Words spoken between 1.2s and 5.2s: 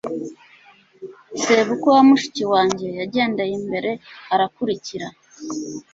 sebukwe wa mushiki wanjye yagendeye imbere, arakurikira